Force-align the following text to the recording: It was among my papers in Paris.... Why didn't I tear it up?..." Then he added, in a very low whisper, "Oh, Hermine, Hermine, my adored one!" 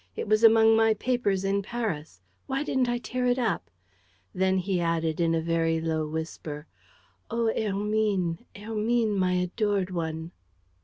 It 0.15 0.27
was 0.27 0.43
among 0.43 0.75
my 0.75 0.95
papers 0.95 1.45
in 1.45 1.61
Paris.... 1.61 2.21
Why 2.47 2.63
didn't 2.63 2.89
I 2.89 2.97
tear 2.97 3.27
it 3.27 3.37
up?..." 3.37 3.69
Then 4.33 4.57
he 4.57 4.81
added, 4.81 5.19
in 5.21 5.35
a 5.35 5.41
very 5.41 5.79
low 5.79 6.07
whisper, 6.07 6.65
"Oh, 7.29 7.53
Hermine, 7.55 8.39
Hermine, 8.55 9.15
my 9.19 9.33
adored 9.33 9.91
one!" 9.91 10.31